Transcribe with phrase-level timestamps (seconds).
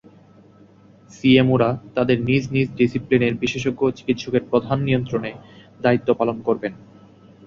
[1.09, 5.31] সিএমওরা তাঁদের নিজ নিজ ডিসিপ্লিনের বিশেষজ্ঞ চিকিৎসকের প্রত্যক্ষ নিয়ন্ত্রণে
[5.79, 6.73] দায়িত্ব পালন করবেন।